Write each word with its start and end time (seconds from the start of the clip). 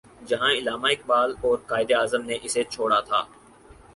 جہاں 0.27 0.51
علامہ 0.51 0.87
اقبال 0.91 1.29
اور 1.41 1.57
قائد 1.69 1.91
اعظم 1.99 2.21
نے 2.25 2.37
اسے 2.43 2.63
چھوڑا 2.73 2.99
تھا۔ 2.99 3.21